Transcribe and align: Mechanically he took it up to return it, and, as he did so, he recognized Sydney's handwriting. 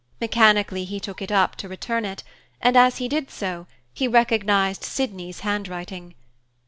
Mechanically 0.19 0.83
he 0.83 0.99
took 0.99 1.21
it 1.21 1.31
up 1.31 1.55
to 1.57 1.67
return 1.67 2.05
it, 2.05 2.23
and, 2.59 2.75
as 2.75 2.97
he 2.97 3.07
did 3.07 3.29
so, 3.29 3.67
he 3.93 4.07
recognized 4.07 4.83
Sydney's 4.83 5.41
handwriting. 5.41 6.15